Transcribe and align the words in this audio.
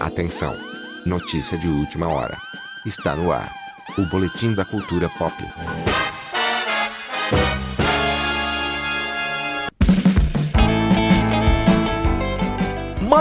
Atenção! 0.00 0.56
Notícia 1.06 1.56
de 1.56 1.68
última 1.68 2.08
hora. 2.12 2.36
Está 2.84 3.14
no 3.14 3.30
ar. 3.30 3.48
O 3.96 4.04
Boletim 4.06 4.54
da 4.54 4.64
Cultura 4.64 5.08
Pop. 5.10 5.32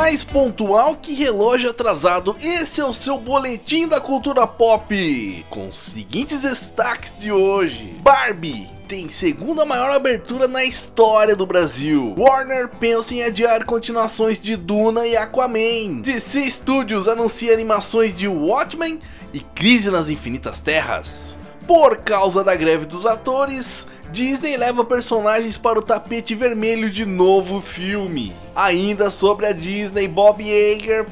Mais 0.01 0.23
pontual 0.23 0.95
que 0.95 1.13
relógio 1.13 1.69
atrasado, 1.69 2.35
esse 2.41 2.81
é 2.81 2.83
o 2.83 2.91
seu 2.91 3.19
boletim 3.19 3.87
da 3.87 4.01
cultura 4.01 4.47
pop. 4.47 5.45
Com 5.47 5.69
os 5.69 5.77
seguintes 5.77 6.41
destaques 6.41 7.13
de 7.19 7.31
hoje: 7.31 7.99
Barbie 8.01 8.67
tem 8.87 9.11
segunda 9.11 9.63
maior 9.63 9.91
abertura 9.91 10.47
na 10.47 10.65
história 10.65 11.35
do 11.35 11.45
Brasil. 11.45 12.15
Warner 12.17 12.69
pensa 12.79 13.13
em 13.13 13.21
adiar 13.21 13.63
continuações 13.63 14.41
de 14.41 14.55
Duna 14.55 15.05
e 15.05 15.15
Aquaman. 15.15 16.01
DC 16.01 16.49
Studios 16.49 17.07
anuncia 17.07 17.53
animações 17.53 18.11
de 18.11 18.27
Watchmen 18.27 18.99
e 19.31 19.39
Crise 19.39 19.91
nas 19.91 20.09
Infinitas 20.09 20.59
Terras. 20.59 21.37
Por 21.67 21.97
causa 21.97 22.43
da 22.43 22.55
greve 22.55 22.87
dos 22.87 23.05
atores, 23.05 23.85
Disney 24.11 24.57
leva 24.57 24.83
personagens 24.83 25.57
para 25.57 25.79
o 25.79 25.81
tapete 25.81 26.35
vermelho 26.35 26.89
de 26.89 27.05
novo 27.05 27.61
filme. 27.61 28.35
Ainda 28.53 29.09
sobre 29.09 29.45
a 29.45 29.53
Disney, 29.53 30.05
Bob 30.05 30.43
Iger 30.43 31.05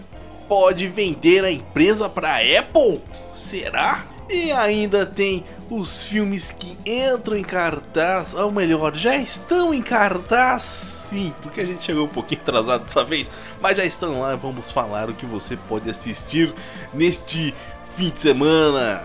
pode 0.50 0.86
vender 0.88 1.46
a 1.46 1.52
empresa 1.52 2.10
para 2.10 2.40
Apple? 2.60 3.02
Será? 3.34 4.04
E 4.30 4.52
ainda 4.52 5.06
tem 5.06 5.46
os 5.70 6.04
filmes 6.04 6.52
que 6.52 6.78
entram 6.86 7.38
em 7.38 7.44
cartaz, 7.44 8.34
ou 8.34 8.52
melhor, 8.52 8.94
já 8.94 9.16
estão 9.16 9.74
em 9.74 9.82
cartaz. 9.82 10.62
Sim, 11.10 11.34
porque 11.42 11.62
a 11.62 11.66
gente 11.66 11.84
chegou 11.84 12.04
um 12.04 12.10
pouquinho 12.10 12.42
atrasado 12.42 12.84
dessa 12.84 13.04
vez, 13.04 13.32
mas 13.62 13.78
já 13.78 13.86
estão 13.86 14.20
lá. 14.20 14.36
Vamos 14.36 14.72
falar 14.72 15.10
o 15.10 15.14
que 15.14 15.26
você 15.26 15.56
pode 15.70 15.90
assistir 15.90 16.54
neste 16.94 17.56
fim 17.96 18.10
de 18.10 18.20
semana. 18.20 19.04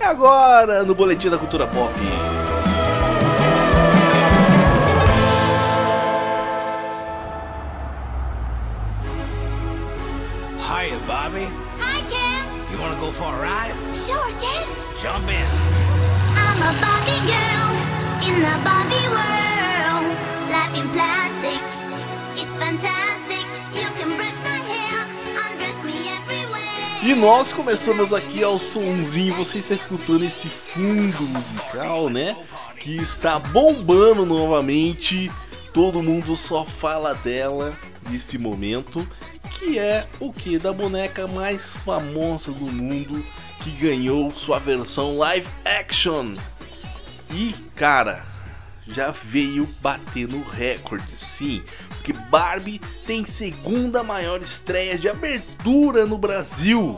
É 0.00 0.06
agora 0.06 0.82
no 0.82 0.94
Boletim 0.94 1.28
da 1.28 1.36
Cultura 1.36 1.66
Pop. 1.66 1.92
Nós 27.26 27.52
começamos 27.52 28.12
aqui 28.12 28.44
ao 28.44 28.56
sonzinho, 28.56 29.34
você 29.34 29.58
está 29.58 29.74
escutando 29.74 30.22
esse 30.22 30.46
fundo 30.46 31.22
musical, 31.22 32.08
né? 32.08 32.36
Que 32.78 32.98
está 32.98 33.36
bombando 33.36 34.24
novamente. 34.24 35.28
Todo 35.74 36.04
mundo 36.04 36.36
só 36.36 36.64
fala 36.64 37.14
dela 37.14 37.74
nesse 38.08 38.38
momento. 38.38 39.04
Que 39.50 39.76
é 39.76 40.06
o 40.20 40.32
que? 40.32 40.56
Da 40.56 40.72
boneca 40.72 41.26
mais 41.26 41.74
famosa 41.84 42.52
do 42.52 42.66
mundo 42.66 43.26
que 43.64 43.70
ganhou 43.72 44.30
sua 44.30 44.60
versão 44.60 45.18
live 45.18 45.48
action. 45.64 46.36
E 47.32 47.56
cara, 47.74 48.24
já 48.86 49.10
veio 49.10 49.68
batendo 49.80 50.40
recorde, 50.44 51.16
sim, 51.16 51.60
porque 51.88 52.12
Barbie 52.12 52.80
tem 53.04 53.26
segunda 53.26 54.04
maior 54.04 54.40
estreia 54.40 54.96
de 54.96 55.08
abertura 55.08 56.06
no 56.06 56.16
Brasil. 56.16 56.96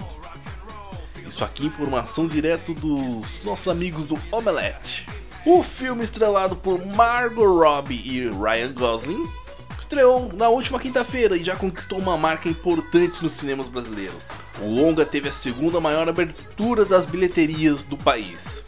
Isso 1.38 1.44
aqui 1.44 1.66
informação 1.66 2.26
direto 2.26 2.74
dos 2.74 3.44
nossos 3.44 3.68
amigos 3.68 4.08
do 4.08 4.18
Omelette. 4.32 5.06
O 5.46 5.62
filme 5.62 6.02
estrelado 6.02 6.56
por 6.56 6.84
Margot 6.84 7.60
Robbie 7.60 7.94
e 7.94 8.28
Ryan 8.28 8.72
Gosling 8.72 9.30
estreou 9.78 10.32
na 10.32 10.48
última 10.48 10.80
quinta-feira 10.80 11.36
e 11.36 11.44
já 11.44 11.54
conquistou 11.54 12.00
uma 12.00 12.16
marca 12.16 12.48
importante 12.48 13.22
nos 13.22 13.34
cinemas 13.34 13.68
brasileiros. 13.68 14.20
O 14.60 14.66
longa 14.66 15.06
teve 15.06 15.28
a 15.28 15.32
segunda 15.32 15.78
maior 15.78 16.08
abertura 16.08 16.84
das 16.84 17.06
bilheterias 17.06 17.84
do 17.84 17.96
país. 17.96 18.64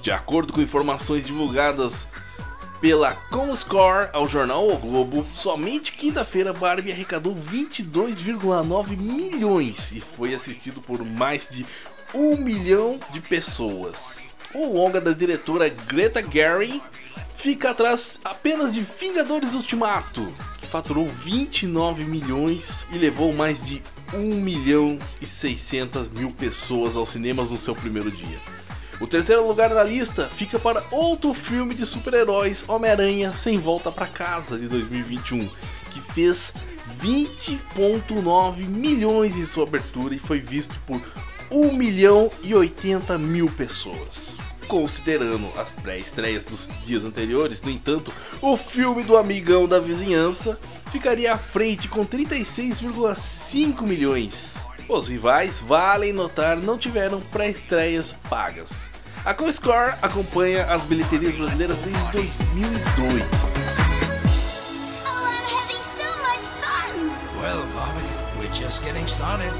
De 0.00 0.10
acordo 0.10 0.50
com 0.50 0.62
informações 0.62 1.26
divulgadas 1.26 2.08
pela 2.80 3.12
Comscore 3.12 4.08
ao 4.14 4.26
jornal 4.26 4.66
O 4.66 4.78
Globo, 4.78 5.26
somente 5.34 5.92
quinta-feira 5.92 6.54
Barbie 6.54 6.90
arrecadou 6.90 7.34
22,9 7.36 8.96
milhões 8.96 9.92
e 9.92 10.00
foi 10.00 10.32
assistido 10.32 10.80
por 10.80 11.04
mais 11.04 11.50
de 11.50 11.66
um 12.14 12.36
milhão 12.36 12.98
de 13.12 13.20
pessoas. 13.20 14.30
O 14.54 14.72
longa 14.72 15.00
da 15.00 15.12
diretora 15.12 15.68
Greta 15.68 16.22
Gerwig 16.22 16.80
fica 17.36 17.70
atrás 17.70 18.18
apenas 18.24 18.72
de 18.72 18.80
Vingadores 18.80 19.54
Ultimato, 19.54 20.26
que 20.60 20.66
faturou 20.66 21.06
29 21.06 22.04
milhões 22.04 22.86
e 22.90 22.98
levou 22.98 23.32
mais 23.32 23.62
de 23.62 23.82
1 24.14 24.18
milhão 24.40 24.98
e 25.20 25.26
600 25.26 26.08
mil 26.08 26.30
pessoas 26.30 26.96
aos 26.96 27.10
cinemas 27.10 27.50
no 27.50 27.58
seu 27.58 27.74
primeiro 27.74 28.10
dia. 28.10 28.38
O 29.00 29.06
terceiro 29.06 29.46
lugar 29.46 29.68
da 29.68 29.84
lista 29.84 30.28
fica 30.28 30.58
para 30.58 30.82
outro 30.90 31.32
filme 31.32 31.74
de 31.74 31.86
super-heróis, 31.86 32.64
Homem-Aranha 32.66 33.32
Sem 33.32 33.58
Volta 33.58 33.92
para 33.92 34.06
Casa, 34.06 34.58
de 34.58 34.66
2021, 34.66 35.48
que 35.92 36.00
fez 36.12 36.52
20,9 37.00 38.64
milhões 38.64 39.36
em 39.36 39.44
sua 39.44 39.64
abertura 39.64 40.14
e 40.14 40.18
foi 40.18 40.40
visto 40.40 40.74
por 40.84 41.00
1 41.50 41.72
milhão 41.72 42.30
e 42.42 42.54
80 42.54 43.16
mil 43.18 43.48
pessoas. 43.50 44.36
Considerando 44.66 45.48
as 45.58 45.72
pré-estreias 45.72 46.44
dos 46.44 46.68
dias 46.84 47.02
anteriores, 47.04 47.62
no 47.62 47.70
entanto, 47.70 48.12
o 48.42 48.56
filme 48.56 49.02
do 49.02 49.16
Amigão 49.16 49.66
da 49.66 49.78
Vizinhança 49.78 50.58
ficaria 50.92 51.32
à 51.32 51.38
frente 51.38 51.88
com 51.88 52.04
36,5 52.04 53.82
milhões. 53.82 54.56
Os 54.86 55.08
rivais, 55.08 55.58
valem 55.60 56.12
notar, 56.12 56.56
não 56.56 56.76
tiveram 56.78 57.20
pré-estreias 57.20 58.14
pagas. 58.28 58.90
A 59.24 59.34
CoScore 59.34 59.94
acompanha 60.00 60.64
as 60.66 60.82
bilheterias 60.82 61.34
brasileiras 61.34 61.76
desde 61.78 62.12
2002. 62.12 63.22
Oh, 65.04 65.26
I'm 65.26 65.44
having 65.44 65.82
so 65.82 66.08
much 66.22 66.48
fun. 66.60 67.10
Well, 67.40 67.66
Bobby, 67.74 68.04
we're 68.38 68.52
just 68.54 68.82
getting 68.84 69.06
started. 69.06 69.52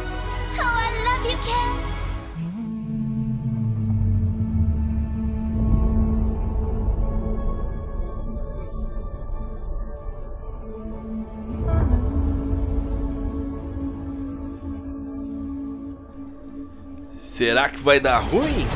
Será 17.38 17.68
que 17.68 17.78
vai 17.78 18.00
dar 18.00 18.18
ruim? 18.18 18.66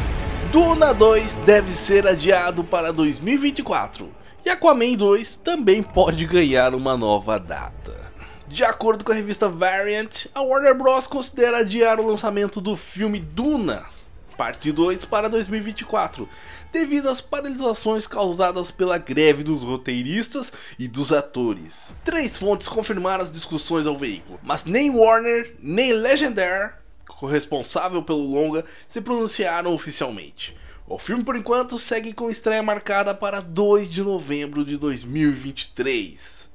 Duna 0.52 0.94
2 0.94 1.36
deve 1.44 1.72
ser 1.72 2.06
adiado 2.06 2.62
para 2.62 2.92
2024 2.92 4.08
e 4.46 4.50
Aquaman 4.50 4.94
2 4.94 5.34
também 5.36 5.82
pode 5.82 6.26
ganhar 6.26 6.72
uma 6.72 6.96
nova 6.96 7.40
data. 7.40 8.01
De 8.52 8.62
acordo 8.62 9.02
com 9.02 9.10
a 9.10 9.14
revista 9.14 9.48
Variant, 9.48 10.26
a 10.34 10.42
Warner 10.42 10.76
Bros. 10.76 11.06
considera 11.06 11.60
adiar 11.60 11.98
o 11.98 12.06
lançamento 12.06 12.60
do 12.60 12.76
filme 12.76 13.18
Duna, 13.18 13.86
parte 14.36 14.70
2, 14.70 15.06
para 15.06 15.26
2024, 15.30 16.28
devido 16.70 17.08
às 17.08 17.18
paralisações 17.18 18.06
causadas 18.06 18.70
pela 18.70 18.98
greve 18.98 19.42
dos 19.42 19.62
roteiristas 19.62 20.52
e 20.78 20.86
dos 20.86 21.14
atores. 21.14 21.94
Três 22.04 22.36
fontes 22.36 22.68
confirmaram 22.68 23.24
as 23.24 23.32
discussões 23.32 23.86
ao 23.86 23.96
veículo, 23.96 24.38
mas 24.42 24.66
nem 24.66 24.90
Warner 24.90 25.56
nem 25.58 25.94
Legendary 25.94 26.74
responsável 27.26 28.02
pelo 28.02 28.30
longa, 28.30 28.66
se 28.86 29.00
pronunciaram 29.00 29.72
oficialmente. 29.72 30.54
O 30.86 30.98
filme, 30.98 31.24
por 31.24 31.36
enquanto, 31.36 31.78
segue 31.78 32.12
com 32.12 32.28
estreia 32.28 32.62
marcada 32.62 33.14
para 33.14 33.40
2 33.40 33.90
de 33.90 34.02
novembro 34.02 34.62
de 34.62 34.76
2023. 34.76 36.51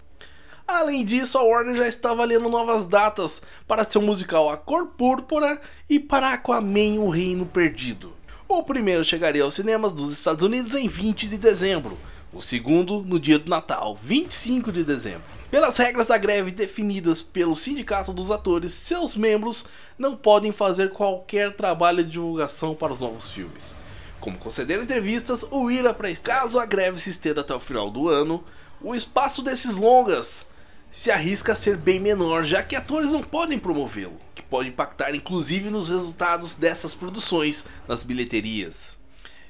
Além 0.67 1.05
disso, 1.05 1.37
a 1.37 1.43
Warner 1.43 1.77
já 1.77 1.87
está 1.87 2.11
avaliando 2.11 2.49
novas 2.49 2.85
datas 2.85 3.41
para 3.65 3.85
seu 3.85 4.01
musical 4.01 4.49
A 4.49 4.57
Cor 4.57 4.87
Púrpura 4.87 5.61
e 5.89 5.97
para 5.97 6.33
Aquaman 6.33 6.99
O 6.99 7.09
Reino 7.09 7.45
Perdido. 7.45 8.13
O 8.49 8.61
primeiro 8.61 9.01
chegaria 9.01 9.43
aos 9.43 9.53
cinemas 9.53 9.93
dos 9.93 10.11
Estados 10.11 10.43
Unidos 10.43 10.75
em 10.75 10.89
20 10.89 11.29
de 11.29 11.37
dezembro, 11.37 11.97
o 12.33 12.41
segundo 12.41 13.01
no 13.01 13.17
dia 13.17 13.39
do 13.39 13.49
Natal, 13.49 13.97
25 14.03 14.69
de 14.73 14.83
dezembro. 14.83 15.23
Pelas 15.49 15.77
regras 15.77 16.07
da 16.07 16.17
greve 16.17 16.51
definidas 16.51 17.21
pelo 17.21 17.55
Sindicato 17.55 18.11
dos 18.11 18.29
Atores, 18.29 18.73
seus 18.73 19.15
membros 19.15 19.65
não 19.97 20.17
podem 20.17 20.51
fazer 20.51 20.91
qualquer 20.91 21.55
trabalho 21.55 22.03
de 22.03 22.11
divulgação 22.11 22.75
para 22.75 22.91
os 22.91 22.99
novos 22.99 23.31
filmes. 23.31 23.73
Como 24.19 24.37
conceder 24.37 24.81
entrevistas 24.81 25.45
ou 25.49 25.71
ir 25.71 25.87
a 25.87 25.95
Caso 26.21 26.59
a 26.59 26.65
greve 26.65 26.99
se 26.99 27.09
estenda 27.09 27.39
até 27.39 27.55
o 27.55 27.59
final 27.59 27.89
do 27.89 28.09
ano, 28.09 28.43
O 28.81 28.93
espaço 28.93 29.41
desses 29.41 29.75
longas 29.75 30.45
se 30.91 31.11
arrisca 31.11 31.51
a 31.51 31.55
ser 31.55 31.77
bem 31.77 31.99
menor, 31.99 32.43
já 32.43 32.63
que 32.63 32.75
atores 32.75 33.11
não 33.11 33.21
podem 33.21 33.59
promovê-lo, 33.59 34.19
que 34.33 34.41
pode 34.41 34.69
impactar 34.69 35.13
inclusive 35.13 35.69
nos 35.69 35.89
resultados 35.89 36.53
dessas 36.53 36.93
produções 36.93 37.65
nas 37.87 38.03
bilheterias. 38.03 38.97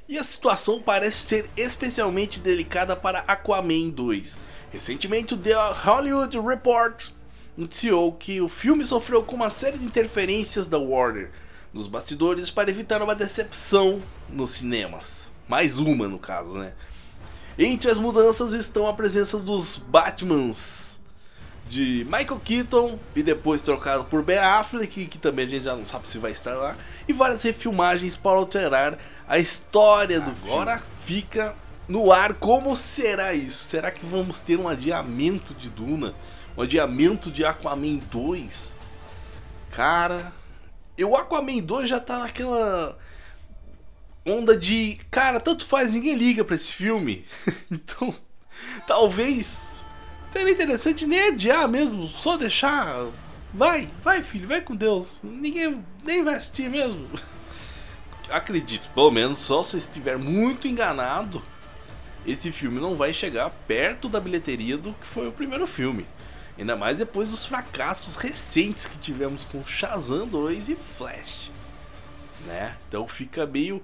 E 0.10 0.18
a 0.18 0.24
situação 0.24 0.82
parece 0.82 1.28
ser 1.28 1.50
especialmente 1.56 2.40
delicada 2.40 2.96
para 2.96 3.20
Aquaman 3.20 3.90
2. 3.90 4.38
Recentemente, 4.72 5.34
o 5.34 5.38
The 5.38 5.54
Hollywood 5.84 6.40
Report 6.40 7.10
noticiou 7.58 8.14
que 8.14 8.40
o 8.40 8.48
filme 8.48 8.86
sofreu 8.86 9.24
com 9.24 9.36
uma 9.36 9.50
série 9.50 9.78
de 9.78 9.86
interferências 9.86 10.68
da 10.68 10.78
Warner 10.78 11.32
nos 11.74 11.88
bastidores 11.88 12.50
para 12.50 12.70
evitar 12.70 13.02
uma 13.02 13.16
decepção 13.16 14.02
nos 14.30 14.52
cinemas. 14.52 15.32
Mais 15.48 15.80
uma, 15.80 16.08
no 16.08 16.20
caso, 16.20 16.54
né? 16.54 16.74
Entre 17.58 17.90
as 17.90 17.98
mudanças 17.98 18.54
estão 18.54 18.88
a 18.88 18.94
presença 18.94 19.40
dos 19.40 19.78
Batmans 19.78 20.97
de 21.70 22.06
Michael 22.06 22.40
Keaton 22.44 23.00
e 23.16 23.22
depois 23.22 23.62
trocado 23.62 24.06
por 24.06 24.24
Ben 24.24 24.38
Affleck, 24.38 25.08
que 25.08 25.18
também 25.18 25.46
a 25.46 25.50
gente 25.50 25.64
já 25.64 25.76
não 25.76 25.86
sabe 25.86 26.08
se 26.08 26.18
vai 26.18 26.32
estar 26.32 26.56
lá, 26.56 26.76
e 27.08 27.14
várias 27.14 27.44
refilmagens 27.44 28.16
para 28.16 28.38
alterar 28.38 28.98
a 29.28 29.38
história 29.38 30.20
do 30.20 30.32
Agora 30.32 30.80
filme. 30.80 30.94
fica 31.02 31.56
no 31.88 32.12
ar 32.12 32.34
como 32.34 32.76
será 32.76 33.34
isso? 33.34 33.66
Será 33.66 33.92
que 33.92 34.06
vamos 34.06 34.40
ter 34.40 34.60
um 34.60 34.68
adiamento 34.68 35.54
de 35.54 35.70
Duna? 35.70 36.14
Um 36.58 36.62
adiamento 36.62 37.30
de 37.30 37.46
Aquaman 37.46 37.98
2? 38.12 38.76
Cara, 39.72 40.34
o 41.00 41.16
Aquaman 41.16 41.60
2 41.60 41.88
já 41.88 42.00
tá 42.00 42.20
naquela 42.20 42.98
onda 44.26 44.58
de, 44.58 45.00
cara, 45.10 45.40
tanto 45.40 45.66
faz, 45.66 45.94
ninguém 45.94 46.16
liga 46.16 46.44
para 46.44 46.56
esse 46.56 46.74
filme. 46.74 47.26
então, 47.72 48.14
talvez 48.86 49.86
seria 50.30 50.52
interessante 50.52 51.06
nem 51.06 51.30
adiar 51.30 51.68
mesmo, 51.68 52.08
só 52.08 52.38
deixar. 52.38 53.08
Vai, 53.54 53.90
vai, 54.04 54.22
filho, 54.22 54.48
vai 54.48 54.62
com 54.62 54.76
Deus. 54.76 55.20
Ninguém 55.24 55.84
nem 56.04 56.24
vai 56.24 56.36
assistir 56.36 56.70
mesmo. 56.70 57.10
Acredito, 58.30 58.90
pelo 58.92 59.10
menos 59.10 59.38
só 59.38 59.64
se 59.64 59.78
estiver 59.78 60.18
muito 60.18 60.68
enganado, 60.68 61.42
esse 62.26 62.52
filme 62.52 62.80
não 62.80 62.94
vai 62.94 63.14
chegar 63.14 63.50
perto 63.50 64.10
da 64.10 64.20
bilheteria 64.20 64.78
do 64.78 64.94
que 64.94 65.08
foi 65.08 65.30
o 65.30 65.32
primeiro 65.32 65.66
filme. 65.66 66.06
Ainda 66.58 66.76
mais 66.76 66.98
depois 66.98 67.32
dos 67.32 67.46
fracassos 67.46 68.18
recentes 68.18 68.86
que 68.86 68.98
tivemos 68.98 69.46
com 69.46 69.64
Shazam 69.64 70.28
2 70.28 70.70
e 70.70 70.76
Flash. 70.76 71.52
Né? 72.46 72.76
Então 72.88 73.08
fica 73.08 73.46
meio 73.46 73.82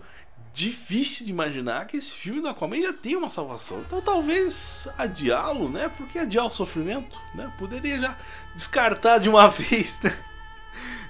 difícil 0.53 1.25
de 1.25 1.31
imaginar 1.31 1.87
que 1.87 1.97
esse 1.97 2.13
filme 2.13 2.39
do 2.39 2.47
Aquaman 2.47 2.79
já 2.81 2.93
tem 2.93 3.15
uma 3.15 3.29
salvação. 3.29 3.81
Então 3.81 3.99
talvez 4.01 4.87
adiá-lo, 4.97 5.67
né? 5.67 5.89
Porque 5.89 6.19
adiar 6.19 6.45
o 6.45 6.51
sofrimento, 6.51 7.19
né? 7.33 7.51
Poderia 7.57 7.99
já 7.99 8.17
descartar 8.55 9.17
de 9.17 9.27
uma 9.27 9.47
vez, 9.49 9.99
né? 10.01 10.15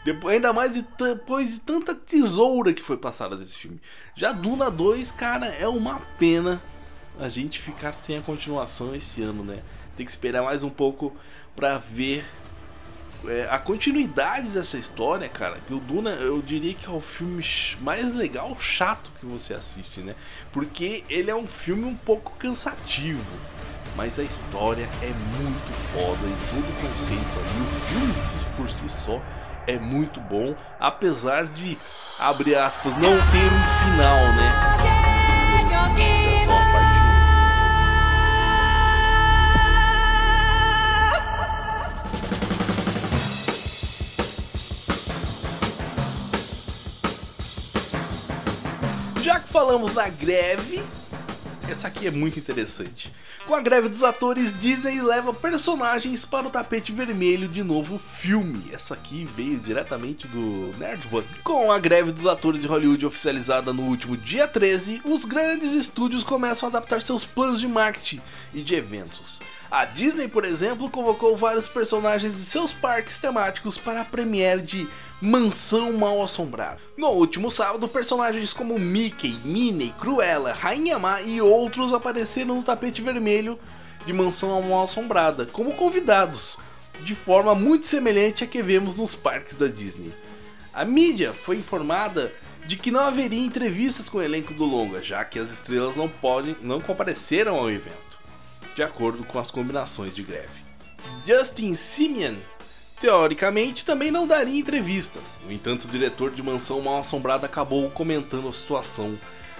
Depois, 0.06 0.36
ainda 0.36 0.52
mais 0.52 0.74
de, 0.74 0.86
depois 0.98 1.54
de 1.54 1.60
tanta 1.60 1.94
tesoura 1.94 2.74
que 2.74 2.82
foi 2.82 2.98
passada 2.98 3.38
desse 3.38 3.58
filme. 3.58 3.82
Já 4.16 4.32
Duna 4.32 4.72
2, 4.72 5.12
cara, 5.12 5.48
é 5.48 5.68
uma 5.68 6.00
pena 6.18 6.62
a 7.20 7.30
gente 7.30 7.60
ficar 7.60 7.94
sem 7.94 8.18
a 8.18 8.22
continuação 8.22 8.96
esse 8.96 9.22
ano, 9.22 9.44
né? 9.44 9.62
Tem 9.96 10.06
que 10.06 10.12
esperar 10.12 10.44
mais 10.44 10.64
um 10.64 10.70
pouco 10.70 11.16
para 11.56 11.78
ver 11.78 12.26
é, 13.28 13.48
a 13.50 13.60
continuidade 13.60 14.48
dessa 14.50 14.78
história, 14.78 15.28
cara. 15.30 15.60
Que 15.66 15.74
o 15.74 15.80
Duna, 15.80 16.12
eu 16.12 16.42
diria 16.42 16.74
que 16.74 16.88
é 16.88 16.92
o 16.92 17.00
filme 17.00 17.44
mais 17.80 18.14
legal, 18.14 18.58
chato 18.60 19.12
que 19.20 19.26
você 19.26 19.54
assiste, 19.54 20.02
né? 20.02 20.16
Porque 20.52 21.04
ele 21.10 21.32
é 21.32 21.36
um 21.36 21.48
filme 21.48 21.86
um 21.86 21.96
pouco 21.96 22.36
cansativo. 22.38 23.34
Mas 23.96 24.18
a 24.18 24.24
história 24.24 24.90
é 25.02 25.14
muito 25.38 25.72
foda 25.74 26.26
e 26.26 26.50
todo 26.50 26.68
o 26.68 26.88
conceito 26.88 27.40
ali, 27.40 27.62
o 27.62 27.72
filme 27.72 28.56
por 28.58 28.70
si 28.70 28.90
só 28.90 29.22
é 29.68 29.78
muito 29.78 30.20
bom, 30.20 30.56
apesar 30.80 31.46
de, 31.46 31.78
abre 32.20 32.56
aspas, 32.56 32.94
não 32.96 33.16
ter 33.32 33.46
um 33.46 33.94
final, 33.94 34.20
né? 34.36 34.83
Falamos 49.54 49.94
da 49.94 50.10
greve, 50.10 50.84
essa 51.70 51.88
aqui 51.88 52.08
é 52.08 52.12
muito 52.12 52.38
interessante. 52.38 53.10
Com 53.48 53.56
a 53.56 53.62
greve 53.62 53.88
dos 53.88 54.04
atores, 54.04 54.58
Disney 54.58 55.02
leva 55.02 55.34
personagens 55.34 56.26
para 56.26 56.48
o 56.48 56.50
tapete 56.50 56.92
vermelho 56.92 57.48
de 57.48 57.64
novo 57.64 57.98
filme. 57.98 58.70
Essa 58.74 58.96
aqui 58.96 59.24
veio 59.24 59.60
diretamente 59.60 60.28
do 60.28 60.78
Nerdbug. 60.78 61.26
Com 61.44 61.72
a 61.72 61.80
greve 61.80 62.12
dos 62.12 62.26
atores 62.26 62.62
de 62.62 62.68
Hollywood 62.68 63.06
oficializada 63.06 63.72
no 63.72 63.84
último 63.84 64.18
dia 64.18 64.48
13, 64.48 65.02
os 65.06 65.24
grandes 65.24 65.72
estúdios 65.72 66.24
começam 66.24 66.68
a 66.68 66.70
adaptar 66.70 67.02
seus 67.02 67.24
planos 67.24 67.62
de 67.62 67.68
marketing 67.68 68.22
e 68.54 68.62
de 68.62 68.76
eventos. 68.76 69.40
A 69.72 69.86
Disney, 69.86 70.28
por 70.28 70.46
exemplo, 70.46 70.90
convocou 70.90 71.36
vários 71.36 71.68
personagens 71.68 72.34
de 72.34 72.42
seus 72.42 72.72
parques 72.72 73.18
temáticos 73.18 73.78
para 73.78 74.02
a 74.02 74.06
premiere 74.06 74.62
de 74.62 74.88
Mansão 75.26 75.94
Mal 75.94 76.22
Assombrada. 76.22 76.82
No 76.98 77.08
último 77.08 77.50
sábado, 77.50 77.88
personagens 77.88 78.52
como 78.52 78.78
Mickey, 78.78 79.40
Minnie, 79.46 79.96
Cruella, 79.98 80.52
Rainha 80.52 81.00
Má 81.00 81.22
e 81.22 81.42
outros 81.42 81.94
apareceram 81.94 82.56
no 82.56 82.62
tapete 82.62 83.02
vermelho 83.02 83.58
de 84.06 84.12
Mansão 84.12 84.62
Mal 84.62 84.84
Assombrada 84.84 85.46
como 85.46 85.76
convidados, 85.76 86.58
de 87.06 87.16
forma 87.16 87.56
muito 87.56 87.86
semelhante 87.86 88.44
à 88.44 88.48
que 88.48 88.62
vemos 88.62 88.96
nos 88.96 89.16
parques 89.16 89.56
da 89.56 89.68
Disney. 89.68 90.12
A 90.74 90.84
mídia 90.84 91.32
foi 91.32 91.56
informada 91.56 92.34
de 92.68 92.76
que 92.76 92.92
não 92.92 93.00
haveria 93.00 93.46
entrevistas 93.46 94.10
com 94.10 94.18
o 94.18 94.22
elenco 94.22 94.54
do 94.54 94.66
longa, 94.66 95.02
já 95.02 95.24
que 95.24 95.40
as 95.40 95.50
estrelas 95.50 95.96
não 95.96 96.10
podem, 96.10 96.54
não 96.62 96.82
compareceram 96.82 97.56
ao 97.56 97.72
evento 97.72 98.20
de 98.76 98.84
acordo 98.84 99.24
com 99.24 99.40
as 99.40 99.50
combinações 99.50 100.14
de 100.14 100.22
greve. 100.22 100.64
Justin 101.26 101.76
Simeon, 101.76 102.36
teoricamente, 103.04 103.86
também 103.86 104.10
não 104.10 104.26
daria 104.26 104.58
entrevistas. 104.58 105.38
No 105.44 105.52
entanto, 105.52 105.84
o 105.84 105.88
diretor 105.90 106.32
de 106.32 106.42
Mansão 106.42 106.80
Mal 106.80 107.00
Assombrada 107.02 107.46
acabou 107.46 107.90
comentando 107.90 108.48
a 108.48 108.54
situação 108.54 109.20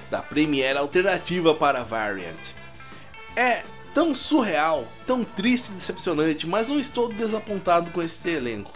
da 0.10 0.22
premiere 0.22 0.80
alternativa 0.80 1.54
para 1.54 1.84
Variant. 1.84 2.54
É 3.36 3.66
tão 3.94 4.16
surreal, 4.16 4.88
tão 5.06 5.26
triste 5.26 5.72
e 5.72 5.74
decepcionante, 5.74 6.48
mas 6.48 6.70
não 6.70 6.80
estou 6.80 7.12
desapontado 7.12 7.92
com 7.92 8.02
esse 8.02 8.30
elenco. 8.30 8.72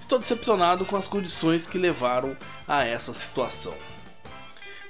Estou 0.00 0.18
decepcionado 0.18 0.86
com 0.86 0.96
as 0.96 1.06
condições 1.06 1.66
que 1.66 1.76
levaram 1.76 2.34
a 2.66 2.86
essa 2.86 3.12
situação. 3.12 3.74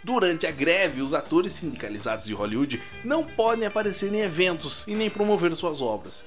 Durante 0.05 0.47
a 0.47 0.53
greve, 0.53 1.03
os 1.03 1.13
atores 1.13 1.51
sindicalizados 1.51 2.27
de 2.27 2.33
Hollywood 2.33 2.81
não 3.03 3.25
podem 3.25 3.67
aparecer 3.67 4.15
em 4.15 4.21
eventos 4.21 4.87
e 4.87 4.95
nem 4.95 5.11
promover 5.11 5.57
suas 5.57 5.83
obras, 5.83 6.25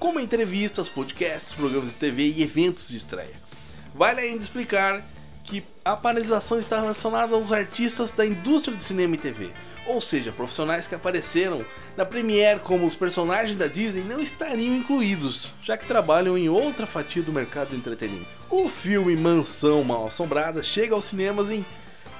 como 0.00 0.18
entrevistas, 0.18 0.88
podcasts, 0.88 1.52
programas 1.52 1.90
de 1.90 1.96
TV 1.96 2.32
e 2.36 2.42
eventos 2.42 2.88
de 2.88 2.96
estreia. 2.96 3.36
Vale 3.94 4.22
ainda 4.22 4.42
explicar 4.42 5.04
que 5.44 5.62
a 5.84 5.94
paralisação 5.94 6.58
está 6.58 6.80
relacionada 6.80 7.34
aos 7.34 7.52
artistas 7.52 8.10
da 8.10 8.24
indústria 8.24 8.76
de 8.76 8.82
cinema 8.82 9.14
e 9.14 9.18
TV, 9.18 9.50
ou 9.86 10.00
seja, 10.00 10.32
profissionais 10.32 10.86
que 10.86 10.94
apareceram 10.94 11.64
na 11.96 12.04
Premiere 12.06 12.60
como 12.60 12.86
os 12.86 12.94
personagens 12.94 13.58
da 13.58 13.66
Disney 13.66 14.02
não 14.02 14.20
estariam 14.20 14.74
incluídos, 14.74 15.52
já 15.62 15.76
que 15.76 15.86
trabalham 15.86 16.38
em 16.38 16.48
outra 16.48 16.86
fatia 16.86 17.22
do 17.22 17.32
mercado 17.32 17.70
do 17.70 17.76
entretenimento. 17.76 18.28
O 18.48 18.68
filme 18.68 19.14
Mansão 19.16 19.84
Mal 19.84 20.06
Assombrada 20.06 20.62
chega 20.62 20.94
aos 20.94 21.04
cinemas 21.04 21.50
em 21.50 21.64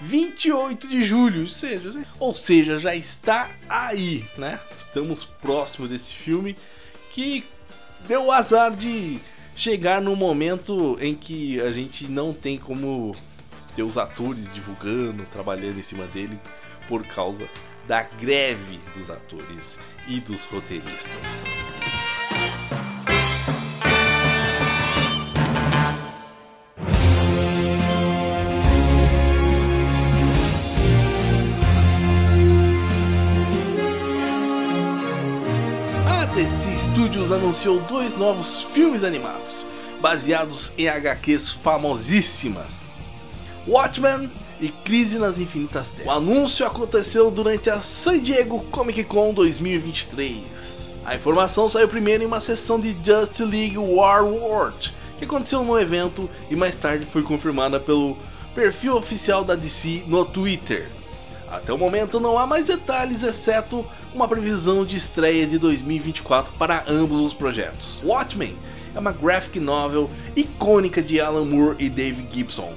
28 0.02 0.86
de 0.86 1.02
julho, 1.02 1.42
ou 1.42 1.46
seja, 1.46 1.94
ou 2.18 2.34
seja, 2.34 2.78
já 2.78 2.94
está 2.94 3.50
aí, 3.68 4.26
né? 4.36 4.60
Estamos 4.86 5.24
próximos 5.24 5.90
desse 5.90 6.12
filme 6.12 6.56
que 7.12 7.44
deu 8.06 8.26
o 8.26 8.32
azar 8.32 8.74
de 8.74 9.18
chegar 9.56 10.00
no 10.00 10.16
momento 10.16 10.96
em 11.00 11.14
que 11.14 11.60
a 11.60 11.70
gente 11.70 12.08
não 12.08 12.32
tem 12.32 12.58
como 12.58 13.14
ter 13.74 13.82
os 13.82 13.98
atores 13.98 14.52
divulgando, 14.52 15.24
trabalhando 15.26 15.78
em 15.78 15.82
cima 15.82 16.06
dele 16.06 16.38
por 16.88 17.06
causa 17.06 17.48
da 17.86 18.02
greve 18.02 18.80
dos 18.94 19.10
atores 19.10 19.78
e 20.08 20.20
dos 20.20 20.44
roteiristas. 20.44 21.79
Studios 36.80 37.30
anunciou 37.30 37.78
dois 37.80 38.16
novos 38.16 38.62
filmes 38.62 39.04
animados, 39.04 39.66
baseados 40.00 40.72
em 40.78 40.88
HQs 40.88 41.50
famosíssimas: 41.50 42.92
Watchmen 43.68 44.30
e 44.58 44.68
Crise 44.68 45.18
nas 45.18 45.38
Infinitas 45.38 45.90
Terras. 45.90 46.06
O 46.06 46.10
anúncio 46.10 46.66
aconteceu 46.66 47.30
durante 47.30 47.68
a 47.68 47.80
San 47.80 48.18
Diego 48.18 48.60
Comic 48.70 49.04
Con 49.04 49.34
2023. 49.34 51.00
A 51.04 51.14
informação 51.14 51.68
saiu 51.68 51.86
primeiro 51.86 52.22
em 52.22 52.26
uma 52.26 52.40
sessão 52.40 52.80
de 52.80 52.96
Justice 53.04 53.44
League 53.44 53.76
War 53.76 54.24
World, 54.24 54.94
que 55.18 55.26
aconteceu 55.26 55.62
no 55.62 55.78
evento 55.78 56.30
e 56.48 56.56
mais 56.56 56.76
tarde 56.76 57.04
foi 57.04 57.22
confirmada 57.22 57.78
pelo 57.78 58.16
perfil 58.54 58.96
oficial 58.96 59.44
da 59.44 59.54
DC 59.54 60.04
no 60.06 60.24
Twitter. 60.24 60.88
Até 61.50 61.74
o 61.74 61.78
momento 61.78 62.18
não 62.18 62.38
há 62.38 62.46
mais 62.46 62.68
detalhes, 62.68 63.22
exceto 63.22 63.84
uma 64.14 64.26
previsão 64.26 64.84
de 64.84 64.96
estreia 64.96 65.46
de 65.46 65.58
2024 65.58 66.52
para 66.58 66.84
ambos 66.88 67.20
os 67.20 67.34
projetos. 67.34 68.00
Watchmen 68.02 68.56
é 68.94 68.98
uma 68.98 69.12
graphic 69.12 69.60
novel 69.60 70.10
icônica 70.34 71.00
de 71.00 71.20
Alan 71.20 71.44
Moore 71.44 71.76
e 71.78 71.88
Dave 71.88 72.26
Gibson, 72.32 72.74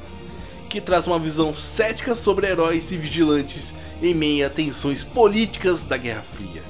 que 0.69 0.79
traz 0.79 1.07
uma 1.07 1.17
visão 1.17 1.53
cética 1.55 2.13
sobre 2.13 2.47
heróis 2.47 2.91
e 2.91 2.97
vigilantes 2.97 3.73
em 4.01 4.13
meio 4.13 4.45
a 4.45 4.49
tensões 4.49 5.03
políticas 5.03 5.83
da 5.83 5.97
Guerra 5.97 6.23
Fria. 6.35 6.61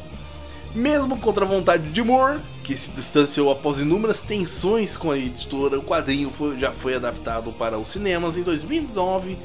Mesmo 0.73 1.17
contra 1.17 1.45
a 1.45 1.47
vontade 1.47 1.89
de 1.89 2.01
Moore, 2.01 2.39
que 2.63 2.75
se 2.75 2.91
distanciou 2.91 3.51
após 3.51 3.79
inúmeras 3.79 4.21
tensões 4.21 4.95
com 4.95 5.11
a 5.11 5.17
editora, 5.17 5.77
o 5.77 5.83
quadrinho 5.83 6.31
foi, 6.31 6.57
já 6.57 6.71
foi 6.71 6.95
adaptado 6.95 7.51
para 7.51 7.77
os 7.77 7.89
cinemas 7.89 8.37
em 8.37 8.43
2009 8.43 9.37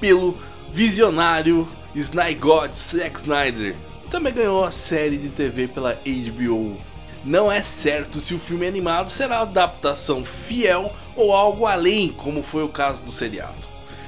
pelo 0.00 0.36
visionário 0.72 1.68
Snygod 1.94 2.76
Zack 2.76 3.20
Snyder. 3.20 3.76
Também 4.14 4.32
ganhou 4.32 4.64
a 4.64 4.70
série 4.70 5.16
de 5.16 5.28
TV 5.28 5.66
pela 5.66 5.94
HBO. 5.94 6.76
Não 7.24 7.50
é 7.50 7.64
certo 7.64 8.20
se 8.20 8.32
o 8.32 8.38
filme 8.38 8.64
animado 8.64 9.10
será 9.10 9.40
adaptação 9.40 10.24
fiel 10.24 10.92
ou 11.16 11.32
algo 11.32 11.66
além, 11.66 12.12
como 12.12 12.40
foi 12.40 12.62
o 12.62 12.68
caso 12.68 13.04
do 13.04 13.10
seriado. 13.10 13.58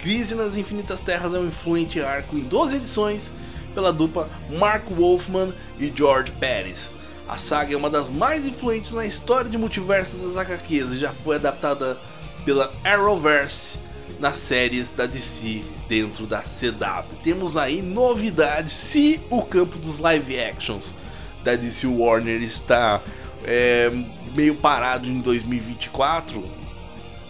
Crise 0.00 0.36
nas 0.36 0.56
Infinitas 0.56 1.00
Terras 1.00 1.34
é 1.34 1.40
um 1.40 1.48
influente 1.48 2.00
arco 2.00 2.36
em 2.36 2.42
12 2.42 2.76
edições 2.76 3.32
pela 3.74 3.92
dupla 3.92 4.30
Mark 4.48 4.88
Wolfman 4.88 5.52
e 5.76 5.92
George 5.92 6.30
Pérez. 6.30 6.94
A 7.28 7.36
saga 7.36 7.74
é 7.74 7.76
uma 7.76 7.90
das 7.90 8.08
mais 8.08 8.46
influentes 8.46 8.92
na 8.92 9.04
história 9.04 9.50
de 9.50 9.58
multiversos 9.58 10.22
das 10.22 10.36
HQs 10.36 10.92
e 10.92 10.98
já 10.98 11.12
foi 11.12 11.34
adaptada 11.34 11.98
pela 12.44 12.72
Arrowverse 12.84 13.76
nas 14.18 14.38
séries 14.38 14.90
da 14.90 15.06
DC 15.06 15.62
dentro 15.88 16.26
da 16.26 16.40
CW. 16.40 17.16
Temos 17.22 17.56
aí 17.56 17.82
novidades 17.82 18.72
se 18.72 19.20
o 19.30 19.42
campo 19.42 19.78
dos 19.78 19.98
live 19.98 20.38
actions 20.38 20.94
da 21.44 21.54
DC 21.54 21.86
Warner 21.86 22.42
está 22.42 23.00
é, 23.44 23.90
meio 24.34 24.54
parado 24.56 25.08
em 25.08 25.20
2024. 25.20 26.42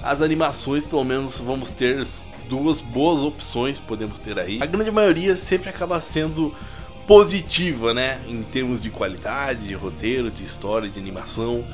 As 0.03 0.23
animações, 0.23 0.87
pelo 0.87 1.05
menos, 1.05 1.39
vamos 1.39 1.71
ter 1.71 2.07
duas 2.49 2.81
boas 2.81 3.23
opções 3.23 3.79
podemos 3.79 4.21
ter 4.21 4.39
aí. 4.39 4.59
A 4.63 4.67
grande 4.67 4.91
maioria 4.91 5.37
sempre 5.37 5.69
acaba 5.69 6.01
sendo 6.01 6.55
positiva, 7.07 7.93
né? 7.93 8.21
Em 8.27 8.43
termos 8.43 8.83
de 8.83 8.91
qualidade, 8.91 9.69
de 9.69 9.75
roteiro, 9.75 10.31
de 10.31 10.45
história, 10.45 10.89
de 10.89 10.99
animação. 10.99 11.65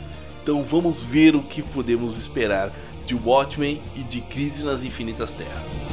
Então 0.42 0.62
vamos 0.62 1.02
ver 1.02 1.36
o 1.36 1.42
que 1.42 1.62
podemos 1.62 2.18
esperar 2.18 2.72
de 3.06 3.14
Watchmen 3.14 3.82
e 3.96 4.02
de 4.02 4.20
Crise 4.20 4.64
nas 4.64 4.84
Infinitas 4.84 5.32
Terras. 5.32 5.88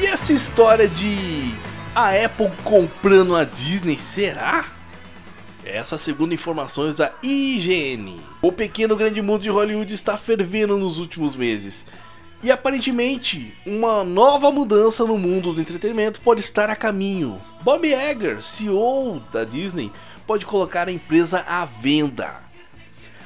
E 0.00 0.06
essa 0.06 0.32
história 0.32 0.86
de 0.86 1.56
a 1.94 2.10
Apple 2.24 2.50
comprando 2.62 3.34
a 3.34 3.42
Disney, 3.42 3.98
será? 3.98 4.67
Essa 5.78 5.96
segundo 5.96 6.34
informações 6.34 6.96
da 6.96 7.12
IGN. 7.22 8.20
O 8.42 8.50
pequeno 8.50 8.96
grande 8.96 9.22
mundo 9.22 9.42
de 9.42 9.48
Hollywood 9.48 9.94
está 9.94 10.18
fervendo 10.18 10.76
nos 10.76 10.98
últimos 10.98 11.36
meses. 11.36 11.86
E 12.42 12.50
aparentemente, 12.50 13.56
uma 13.64 14.02
nova 14.02 14.50
mudança 14.50 15.04
no 15.04 15.16
mundo 15.16 15.54
do 15.54 15.60
entretenimento 15.60 16.20
pode 16.20 16.40
estar 16.40 16.68
a 16.68 16.74
caminho. 16.74 17.40
Bob 17.62 17.86
Iger, 17.86 18.42
CEO 18.42 19.22
da 19.32 19.44
Disney, 19.44 19.92
pode 20.26 20.44
colocar 20.44 20.88
a 20.88 20.92
empresa 20.92 21.44
à 21.46 21.64
venda. 21.64 22.42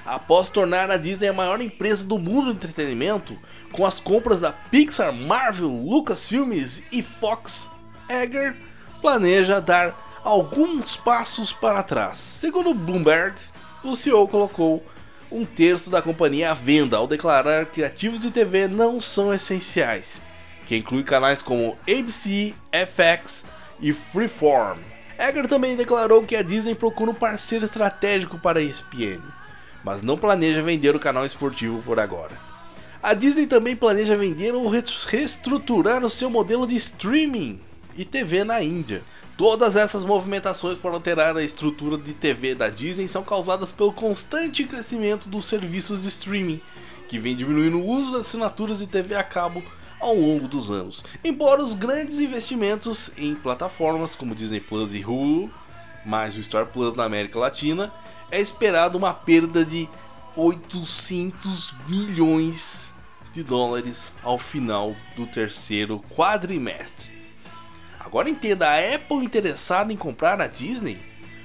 Após 0.04 0.50
tornar 0.50 0.90
a 0.90 0.98
Disney 0.98 1.28
a 1.28 1.32
maior 1.32 1.58
empresa 1.58 2.04
do 2.04 2.18
mundo 2.18 2.52
do 2.52 2.52
entretenimento, 2.52 3.34
com 3.72 3.86
as 3.86 3.98
compras 3.98 4.42
da 4.42 4.52
Pixar, 4.52 5.10
Marvel, 5.10 5.70
Lucasfilmes 5.70 6.82
e 6.92 7.00
Fox, 7.00 7.70
Iger 8.10 8.54
planeja 9.00 9.58
dar 9.58 10.11
alguns 10.24 10.96
passos 10.96 11.52
para 11.52 11.82
trás. 11.82 12.16
Segundo 12.16 12.72
Bloomberg, 12.72 13.36
o 13.82 13.96
CEO 13.96 14.28
colocou 14.28 14.84
um 15.30 15.44
terço 15.44 15.90
da 15.90 16.02
companhia 16.02 16.50
à 16.50 16.54
venda 16.54 16.96
ao 16.96 17.06
declarar 17.06 17.66
que 17.66 17.82
ativos 17.82 18.20
de 18.20 18.30
TV 18.30 18.68
não 18.68 19.00
são 19.00 19.32
essenciais, 19.32 20.20
que 20.66 20.76
inclui 20.76 21.02
canais 21.02 21.42
como 21.42 21.76
ABC, 21.88 22.54
FX 22.70 23.46
e 23.80 23.92
Freeform. 23.92 24.78
Egger 25.18 25.48
também 25.48 25.76
declarou 25.76 26.22
que 26.22 26.36
a 26.36 26.42
Disney 26.42 26.74
procura 26.74 27.10
um 27.10 27.14
parceiro 27.14 27.64
estratégico 27.64 28.38
para 28.38 28.60
a 28.60 28.62
ESPN, 28.62 29.20
mas 29.84 30.02
não 30.02 30.18
planeja 30.18 30.62
vender 30.62 30.94
o 30.94 31.00
canal 31.00 31.24
esportivo 31.24 31.82
por 31.82 31.98
agora. 31.98 32.38
A 33.02 33.14
Disney 33.14 33.46
também 33.46 33.74
planeja 33.74 34.16
vender 34.16 34.54
ou 34.54 34.68
reestruturar 34.68 36.04
o 36.04 36.10
seu 36.10 36.30
modelo 36.30 36.66
de 36.66 36.76
streaming 36.76 37.60
e 37.96 38.04
TV 38.04 38.44
na 38.44 38.62
Índia. 38.62 39.02
Todas 39.36 39.76
essas 39.76 40.04
movimentações 40.04 40.76
para 40.76 40.92
alterar 40.92 41.36
a 41.36 41.42
estrutura 41.42 41.96
de 41.96 42.12
TV 42.12 42.54
da 42.54 42.68
Disney 42.68 43.08
são 43.08 43.22
causadas 43.22 43.72
pelo 43.72 43.92
constante 43.92 44.64
crescimento 44.64 45.28
dos 45.28 45.46
serviços 45.46 46.02
de 46.02 46.08
streaming, 46.08 46.60
que 47.08 47.18
vem 47.18 47.34
diminuindo 47.34 47.78
o 47.78 47.86
uso 47.86 48.12
das 48.12 48.26
assinaturas 48.26 48.78
de 48.78 48.86
TV 48.86 49.14
a 49.14 49.24
cabo 49.24 49.62
ao 49.98 50.14
longo 50.14 50.46
dos 50.46 50.70
anos. 50.70 51.02
Embora 51.24 51.62
os 51.62 51.72
grandes 51.72 52.20
investimentos 52.20 53.10
em 53.16 53.34
plataformas 53.34 54.14
como 54.14 54.34
Disney 54.34 54.60
Plus 54.60 54.92
e 54.94 55.02
Hulu, 55.04 55.50
mais 56.04 56.36
o 56.36 56.42
Star 56.42 56.66
Plus 56.66 56.94
na 56.94 57.04
América 57.04 57.38
Latina, 57.38 57.92
é 58.30 58.40
esperado 58.40 58.98
uma 58.98 59.14
perda 59.14 59.64
de 59.64 59.88
800 60.36 61.74
milhões 61.88 62.92
de 63.32 63.42
dólares 63.42 64.12
ao 64.22 64.38
final 64.38 64.94
do 65.16 65.26
terceiro 65.26 66.02
quadrimestre. 66.14 67.21
Agora 68.04 68.28
entenda, 68.28 68.68
a 68.68 68.94
Apple 68.94 69.24
interessada 69.24 69.92
em 69.92 69.96
comprar 69.96 70.40
a 70.40 70.48
Disney? 70.48 70.98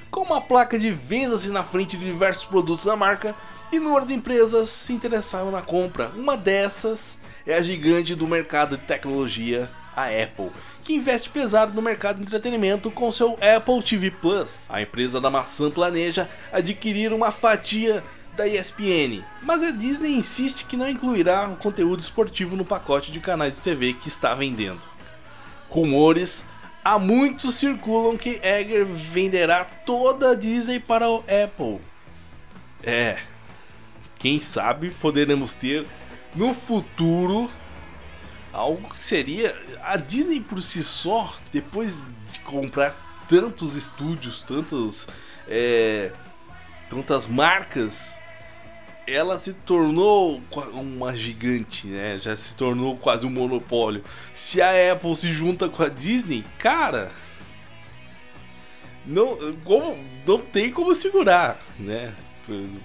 Com 0.09 0.21
uma 0.21 0.41
placa 0.41 0.77
de 0.79 0.89
vendas 0.89 1.45
na 1.45 1.63
frente 1.63 1.95
de 1.95 2.05
diversos 2.05 2.45
produtos 2.45 2.85
da 2.85 2.95
marca, 2.95 3.35
inúmeras 3.71 4.09
empresas 4.09 4.67
se 4.67 4.91
interessaram 4.91 5.51
na 5.51 5.61
compra. 5.61 6.11
Uma 6.15 6.35
dessas 6.35 7.19
é 7.45 7.53
a 7.53 7.61
gigante 7.61 8.15
do 8.15 8.25
mercado 8.25 8.75
de 8.75 8.83
tecnologia, 8.85 9.69
a 9.95 10.05
Apple, 10.05 10.51
que 10.83 10.95
investe 10.95 11.29
pesado 11.29 11.75
no 11.75 11.81
mercado 11.81 12.17
de 12.17 12.23
entretenimento 12.23 12.89
com 12.89 13.11
seu 13.11 13.37
Apple 13.39 13.83
TV 13.83 14.09
Plus. 14.09 14.65
A 14.67 14.81
empresa 14.81 15.21
da 15.21 15.29
maçã 15.29 15.69
planeja 15.69 16.27
adquirir 16.51 17.13
uma 17.13 17.31
fatia 17.31 18.03
da 18.35 18.47
ESPN, 18.47 19.23
mas 19.43 19.61
a 19.61 19.69
Disney 19.69 20.15
insiste 20.15 20.65
que 20.65 20.75
não 20.75 20.89
incluirá 20.89 21.49
o 21.49 21.55
conteúdo 21.55 21.99
esportivo 21.99 22.55
no 22.55 22.65
pacote 22.65 23.11
de 23.11 23.19
canais 23.19 23.53
de 23.53 23.61
TV 23.61 23.93
que 23.93 24.07
está 24.07 24.33
vendendo. 24.33 24.96
Rumores 25.69 26.45
há 26.83 26.97
muitos 26.97 27.55
circulam 27.55 28.17
que 28.17 28.39
Egger 28.41 28.85
venderá 28.85 29.65
toda 29.65 30.31
a 30.31 30.35
Disney 30.35 30.79
para 30.79 31.09
o 31.09 31.17
Apple. 31.19 31.81
É, 32.81 33.19
quem 34.17 34.39
sabe 34.39 34.91
poderemos 34.91 35.53
ter 35.53 35.85
no 36.33 36.53
futuro 36.53 37.49
algo 38.53 38.89
que 38.93 39.03
seria 39.03 39.53
a 39.83 39.97
Disney 39.97 40.39
por 40.39 40.61
si 40.61 40.83
só, 40.83 41.35
depois 41.51 42.03
de 42.31 42.39
comprar 42.39 43.25
tantos 43.27 43.75
estúdios, 43.75 44.41
tantos, 44.41 45.07
é, 45.47 46.11
tantas 46.89 47.27
marcas, 47.27 48.17
ela 49.07 49.39
se 49.39 49.53
tornou 49.53 50.41
uma 50.73 51.15
gigante, 51.15 51.87
né? 51.87 52.19
Já 52.21 52.35
se 52.35 52.55
tornou 52.55 52.97
quase 52.97 53.25
um 53.25 53.29
monopólio. 53.29 54.03
Se 54.33 54.61
a 54.61 54.91
Apple 54.91 55.15
se 55.15 55.31
junta 55.31 55.69
com 55.69 55.81
a 55.81 55.87
Disney, 55.87 56.43
cara, 56.59 57.11
não, 59.05 59.37
como, 59.63 59.97
não 60.25 60.39
tem 60.39 60.69
como 60.71 60.93
segurar, 60.93 61.65
né? 61.79 62.13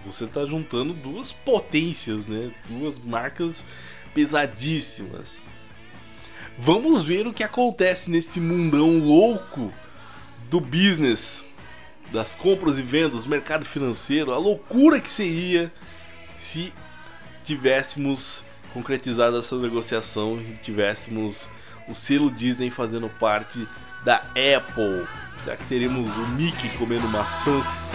Você 0.06 0.26
tá 0.26 0.46
juntando 0.46 0.92
duas 0.92 1.32
potências, 1.32 2.24
né? 2.26 2.52
Duas 2.68 3.00
marcas 3.00 3.66
pesadíssimas. 4.14 5.44
Vamos 6.56 7.02
ver 7.02 7.26
o 7.26 7.32
que 7.32 7.42
acontece 7.42 8.10
nesse 8.10 8.38
mundão 8.38 8.98
louco 8.98 9.72
do 10.48 10.60
business, 10.60 11.44
das 12.12 12.34
compras 12.34 12.78
e 12.78 12.82
vendas, 12.82 13.26
mercado 13.26 13.64
financeiro, 13.64 14.32
a 14.32 14.38
loucura 14.38 15.00
que 15.00 15.10
seria 15.10 15.72
se 16.42 16.72
tivéssemos 17.44 18.44
concretizado 18.74 19.38
essa 19.38 19.56
negociação 19.56 20.40
e 20.40 20.56
tivéssemos 20.56 21.48
o 21.88 21.94
selo 21.94 22.32
Disney 22.32 22.68
fazendo 22.68 23.08
parte 23.08 23.66
da 24.04 24.16
Apple. 24.56 25.06
Será 25.38 25.56
que 25.56 25.64
teremos 25.66 26.16
o 26.16 26.26
Mickey 26.26 26.68
comendo 26.70 27.08
maçãs? 27.08 27.92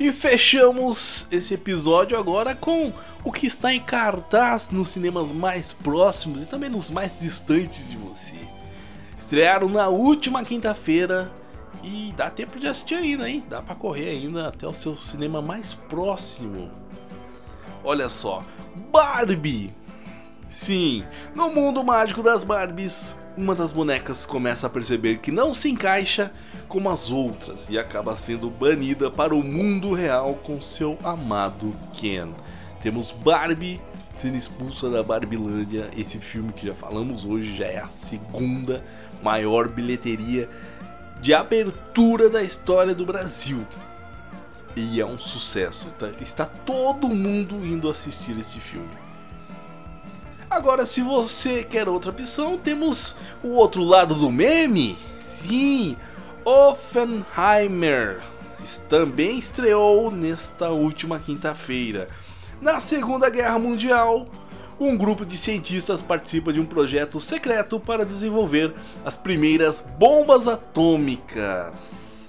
E 0.00 0.10
fechamos 0.12 1.26
esse 1.30 1.52
episódio 1.52 2.18
agora 2.18 2.54
com 2.54 2.90
o 3.22 3.30
que 3.30 3.46
está 3.46 3.74
em 3.74 3.80
cartaz 3.80 4.70
nos 4.70 4.88
cinemas 4.88 5.30
mais 5.30 5.74
próximos 5.74 6.40
e 6.40 6.46
também 6.46 6.70
nos 6.70 6.90
mais 6.90 7.20
distantes 7.20 7.90
de 7.90 7.98
você. 7.98 8.38
Estrearam 9.14 9.68
na 9.68 9.88
última 9.88 10.42
quinta-feira 10.42 11.30
e 11.84 12.14
dá 12.16 12.30
tempo 12.30 12.58
de 12.58 12.66
assistir 12.66 12.94
ainda, 12.94 13.28
hein? 13.28 13.44
Dá 13.46 13.60
pra 13.60 13.74
correr 13.74 14.08
ainda 14.08 14.48
até 14.48 14.66
o 14.66 14.72
seu 14.72 14.96
cinema 14.96 15.42
mais 15.42 15.74
próximo. 15.74 16.70
Olha 17.84 18.08
só, 18.08 18.42
Barbie! 18.90 19.74
Sim, 20.48 21.04
no 21.34 21.50
mundo 21.50 21.84
mágico 21.84 22.22
das 22.22 22.42
Barbies, 22.42 23.14
uma 23.36 23.54
das 23.54 23.70
bonecas 23.70 24.24
começa 24.24 24.66
a 24.66 24.70
perceber 24.70 25.18
que 25.18 25.30
não 25.30 25.52
se 25.52 25.68
encaixa 25.68 26.32
como 26.70 26.88
as 26.88 27.10
outras 27.10 27.68
e 27.68 27.76
acaba 27.76 28.14
sendo 28.16 28.48
banida 28.48 29.10
para 29.10 29.34
o 29.34 29.42
mundo 29.42 29.92
real 29.92 30.34
com 30.44 30.62
seu 30.62 30.96
amado 31.02 31.74
Ken. 31.92 32.28
Temos 32.80 33.10
Barbie 33.10 33.80
sendo 34.16 34.36
expulsa 34.36 34.88
da 34.88 35.02
Barbilândia. 35.02 35.90
Esse 35.96 36.18
filme 36.20 36.52
que 36.52 36.66
já 36.68 36.74
falamos 36.74 37.24
hoje 37.24 37.56
já 37.56 37.66
é 37.66 37.78
a 37.80 37.88
segunda 37.88 38.84
maior 39.20 39.68
bilheteria 39.68 40.48
de 41.20 41.34
abertura 41.34 42.30
da 42.30 42.40
história 42.42 42.94
do 42.94 43.04
Brasil. 43.04 43.66
E 44.76 45.00
é 45.00 45.04
um 45.04 45.18
sucesso. 45.18 45.88
Tá- 45.98 46.10
Está 46.20 46.46
todo 46.46 47.08
mundo 47.08 47.56
indo 47.66 47.90
assistir 47.90 48.38
esse 48.38 48.60
filme. 48.60 48.88
Agora, 50.48 50.86
se 50.86 51.02
você 51.02 51.64
quer 51.64 51.88
outra 51.88 52.10
opção, 52.10 52.56
temos 52.56 53.16
o 53.42 53.48
outro 53.48 53.82
lado 53.82 54.14
do 54.14 54.30
meme. 54.30 54.96
Sim, 55.20 55.96
Oppenheimer 56.50 58.20
também 58.88 59.38
estreou 59.38 60.10
nesta 60.10 60.70
última 60.70 61.20
quinta-feira. 61.20 62.08
Na 62.60 62.80
Segunda 62.80 63.30
Guerra 63.30 63.56
Mundial, 63.56 64.26
um 64.78 64.96
grupo 64.96 65.24
de 65.24 65.38
cientistas 65.38 66.02
participa 66.02 66.52
de 66.52 66.58
um 66.58 66.66
projeto 66.66 67.20
secreto 67.20 67.78
para 67.78 68.04
desenvolver 68.04 68.74
as 69.04 69.16
primeiras 69.16 69.80
bombas 69.96 70.48
atômicas. 70.48 72.28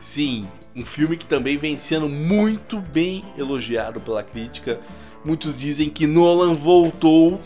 Sim, 0.00 0.48
um 0.74 0.84
filme 0.84 1.16
que 1.16 1.24
também 1.24 1.56
vem 1.56 1.78
sendo 1.78 2.08
muito 2.08 2.80
bem 2.80 3.24
elogiado 3.38 4.00
pela 4.00 4.24
crítica. 4.24 4.80
Muitos 5.24 5.56
dizem 5.56 5.88
que 5.88 6.08
Nolan 6.08 6.56
voltou, 6.56 7.40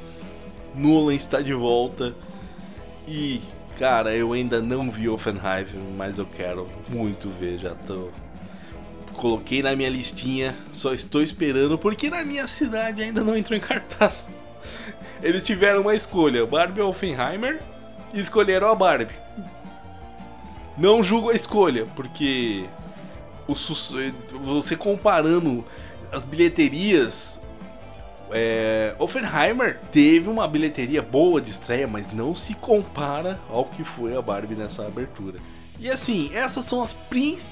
Nolan 0.74 1.14
está 1.14 1.42
de 1.42 1.52
volta. 1.52 2.14
E, 3.06 3.42
cara, 3.78 4.14
eu 4.14 4.32
ainda 4.32 4.60
não 4.60 4.90
vi 4.90 5.08
Offenheim, 5.08 5.66
mas 5.96 6.18
eu 6.18 6.26
quero 6.26 6.66
muito 6.88 7.28
ver, 7.28 7.58
já 7.58 7.74
tô. 7.86 8.08
Coloquei 9.14 9.62
na 9.62 9.74
minha 9.74 9.88
listinha, 9.88 10.56
só 10.72 10.92
estou 10.92 11.22
esperando, 11.22 11.78
porque 11.78 12.10
na 12.10 12.24
minha 12.24 12.46
cidade 12.46 13.02
ainda 13.02 13.22
não 13.22 13.36
entrou 13.36 13.56
em 13.56 13.60
cartaz. 13.60 14.28
Eles 15.22 15.44
tiveram 15.44 15.80
uma 15.80 15.94
escolha, 15.94 16.44
Barbie 16.46 16.80
ou 16.80 16.90
Oppenheimer, 16.90 17.60
e 18.12 18.20
escolheram 18.20 18.70
a 18.70 18.74
Barbie. 18.74 19.14
Não 20.76 21.02
julgo 21.02 21.30
a 21.30 21.34
escolha, 21.34 21.86
porque 21.96 22.64
o 23.46 23.54
você 24.44 24.76
comparando 24.76 25.64
as 26.12 26.24
bilheterias, 26.24 27.40
é, 28.32 28.94
Oppenheimer 28.98 29.78
teve 29.92 30.28
uma 30.28 30.46
bilheteria 30.46 31.02
boa 31.02 31.40
de 31.40 31.50
estreia, 31.50 31.86
mas 31.86 32.12
não 32.12 32.34
se 32.34 32.54
compara 32.54 33.40
ao 33.48 33.64
que 33.64 33.84
foi 33.84 34.16
a 34.16 34.22
Barbie 34.22 34.54
nessa 34.54 34.86
abertura. 34.86 35.38
E 35.80 35.88
assim, 35.88 36.30
essas 36.34 36.64
são 36.64 36.82
as, 36.82 36.96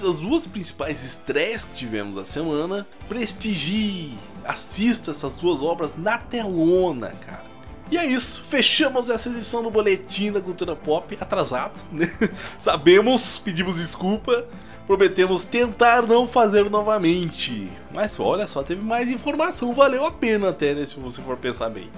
as 0.02 0.16
duas 0.16 0.46
principais 0.46 1.04
estreias 1.04 1.64
que 1.64 1.74
tivemos 1.74 2.16
na 2.16 2.24
semana. 2.24 2.86
Prestigie, 3.08 4.18
assista 4.44 5.12
essas 5.12 5.36
duas 5.36 5.62
obras 5.62 5.96
na 5.96 6.18
telona, 6.18 7.10
cara. 7.10 7.46
E 7.88 7.96
é 7.96 8.04
isso, 8.04 8.42
fechamos 8.42 9.08
essa 9.08 9.28
edição 9.28 9.62
do 9.62 9.70
Boletim 9.70 10.32
da 10.32 10.40
Cultura 10.40 10.74
Pop, 10.74 11.16
atrasado, 11.20 11.78
né? 11.92 12.10
Sabemos, 12.58 13.38
pedimos 13.38 13.76
desculpa, 13.76 14.44
prometemos 14.86 15.44
tentar 15.44 16.02
não 16.02 16.26
fazer 16.26 16.70
novamente. 16.70 17.70
Mas 17.92 18.18
olha 18.18 18.46
só, 18.46 18.62
teve 18.62 18.82
mais 18.82 19.08
informação, 19.08 19.74
valeu 19.74 20.06
a 20.06 20.10
pena 20.10 20.50
até, 20.50 20.74
né, 20.74 20.86
se 20.86 20.98
você 20.98 21.20
for 21.22 21.36
pensar 21.36 21.68
bem. 21.70 21.90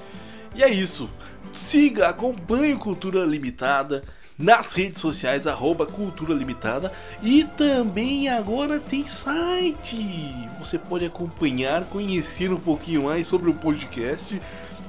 E 0.55 0.63
é 0.63 0.69
isso, 0.69 1.09
siga, 1.53 2.09
acompanhe 2.09 2.77
Cultura 2.77 3.25
Limitada 3.25 4.03
nas 4.39 4.73
redes 4.75 5.01
sociais, 5.01 5.47
arroba 5.47 5.85
Cultura 5.85 6.33
Limitada. 6.33 6.93
E 7.23 7.45
também 7.45 8.29
agora 8.29 8.79
tem 8.79 9.03
site. 9.03 10.49
Você 10.59 10.79
pode 10.79 11.05
acompanhar, 11.05 11.85
conhecer 11.85 12.53
um 12.53 12.61
pouquinho 12.61 13.05
mais 13.05 13.27
sobre 13.27 13.51
o 13.51 13.55
podcast 13.55 14.41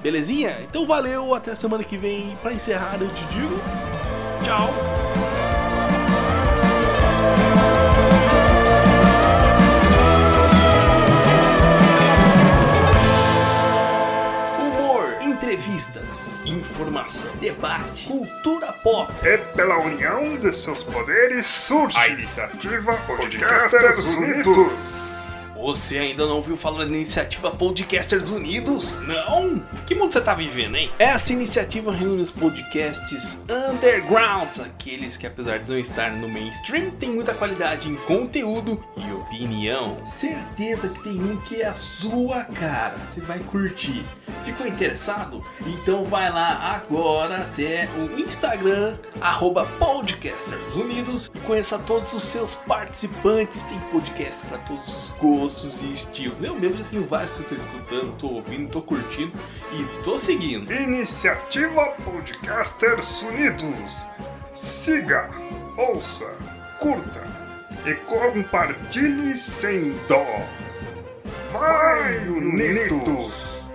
Belezinha? 0.00 0.60
Então 0.62 0.86
valeu, 0.86 1.34
até 1.34 1.56
semana 1.56 1.82
que 1.82 1.96
vem. 1.96 2.36
Para 2.40 2.52
encerrar, 2.52 2.98
eu 3.00 3.08
te 3.08 3.24
digo 3.24 3.56
tchau. 4.44 5.33
Cultura 18.24 18.72
pop. 18.72 19.12
É 19.22 19.36
pela 19.36 19.78
união 19.78 20.36
de 20.38 20.52
seus 20.52 20.82
poderes 20.82 21.46
surge 21.46 21.96
a 21.98 22.08
iniciativa 22.08 22.94
Podcasters 23.06 24.16
Unidos. 24.16 25.33
Você 25.64 25.96
ainda 25.96 26.26
não 26.26 26.36
ouviu 26.36 26.58
falar 26.58 26.84
da 26.84 26.90
iniciativa 26.90 27.50
Podcasters 27.50 28.28
Unidos? 28.28 28.98
Não? 28.98 29.60
Que 29.86 29.94
mundo 29.94 30.12
você 30.12 30.20
tá 30.20 30.34
vivendo, 30.34 30.76
hein? 30.76 30.90
Essa 30.98 31.32
iniciativa 31.32 31.90
reúne 31.90 32.20
os 32.20 32.30
podcasts 32.30 33.38
undergrounds, 33.48 34.60
aqueles 34.60 35.16
que 35.16 35.26
apesar 35.26 35.60
de 35.60 35.70
não 35.70 35.78
estar 35.78 36.12
no 36.12 36.28
mainstream, 36.28 36.90
tem 36.90 37.10
muita 37.10 37.32
qualidade 37.32 37.88
em 37.88 37.96
conteúdo 37.96 38.78
e 38.94 39.10
opinião. 39.14 40.04
Certeza 40.04 40.90
que 40.90 41.02
tem 41.02 41.18
um 41.24 41.38
que 41.38 41.62
é 41.62 41.66
a 41.68 41.74
sua 41.74 42.44
cara. 42.44 42.96
Você 42.98 43.22
vai 43.22 43.38
curtir. 43.38 44.04
Ficou 44.44 44.66
interessado? 44.66 45.42
Então 45.66 46.04
vai 46.04 46.30
lá 46.30 46.74
agora 46.74 47.38
até 47.38 47.88
o 47.96 48.20
Instagram, 48.20 48.98
arroba 49.18 49.64
Podcasters 49.78 50.74
Unidos 50.74 51.30
conheça 51.44 51.78
todos 51.78 52.12
os 52.12 52.22
seus 52.22 52.54
participantes. 52.54 53.62
Tem 53.62 53.78
podcast 53.90 54.44
para 54.46 54.58
todos 54.58 54.86
os 54.88 55.10
gostos 55.10 55.80
e 55.82 55.92
estilos. 55.92 56.42
Eu 56.42 56.56
mesmo 56.56 56.78
já 56.78 56.84
tenho 56.84 57.06
vários 57.06 57.32
que 57.32 57.40
eu 57.40 57.46
tô 57.46 57.54
escutando, 57.54 58.16
tô 58.16 58.28
ouvindo, 58.28 58.70
tô 58.70 58.82
curtindo 58.82 59.32
e 59.72 60.02
tô 60.02 60.18
seguindo. 60.18 60.72
Iniciativa 60.72 61.86
Podcasters 62.04 63.22
Unidos. 63.22 64.08
Siga, 64.52 65.28
ouça, 65.76 66.26
curta 66.78 67.22
e 67.86 67.94
compartilhe 68.06 69.36
sem 69.36 69.92
dó. 70.08 70.24
Vai, 71.52 72.28
Unidos! 72.28 73.73